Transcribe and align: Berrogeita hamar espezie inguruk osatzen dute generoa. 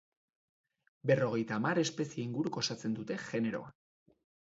Berrogeita 1.09 1.53
hamar 1.61 1.79
espezie 1.81 2.21
inguruk 2.29 2.57
osatzen 2.63 2.97
dute 3.01 3.19
generoa. 3.27 3.71